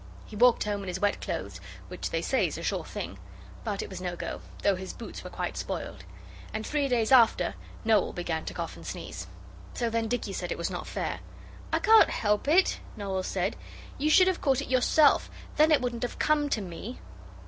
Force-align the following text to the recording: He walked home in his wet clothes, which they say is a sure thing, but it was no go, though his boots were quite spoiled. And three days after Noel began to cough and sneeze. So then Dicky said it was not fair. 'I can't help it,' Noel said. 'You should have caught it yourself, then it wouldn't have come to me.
He 0.25 0.35
walked 0.35 0.63
home 0.63 0.81
in 0.81 0.87
his 0.87 0.99
wet 0.99 1.21
clothes, 1.21 1.61
which 1.87 2.09
they 2.09 2.23
say 2.23 2.47
is 2.47 2.57
a 2.57 2.63
sure 2.63 2.83
thing, 2.83 3.19
but 3.63 3.83
it 3.83 3.89
was 3.91 4.01
no 4.01 4.15
go, 4.15 4.41
though 4.63 4.75
his 4.75 4.93
boots 4.93 5.23
were 5.23 5.29
quite 5.29 5.55
spoiled. 5.57 6.05
And 6.55 6.65
three 6.65 6.87
days 6.87 7.11
after 7.11 7.53
Noel 7.85 8.11
began 8.11 8.43
to 8.45 8.53
cough 8.55 8.75
and 8.75 8.83
sneeze. 8.83 9.27
So 9.75 9.91
then 9.91 10.07
Dicky 10.07 10.33
said 10.33 10.51
it 10.51 10.57
was 10.57 10.71
not 10.71 10.87
fair. 10.87 11.19
'I 11.71 11.79
can't 11.81 12.09
help 12.09 12.47
it,' 12.47 12.79
Noel 12.97 13.21
said. 13.21 13.55
'You 13.99 14.09
should 14.09 14.25
have 14.27 14.41
caught 14.41 14.59
it 14.59 14.69
yourself, 14.69 15.29
then 15.57 15.69
it 15.71 15.81
wouldn't 15.83 16.01
have 16.01 16.17
come 16.17 16.49
to 16.49 16.61
me. 16.61 16.99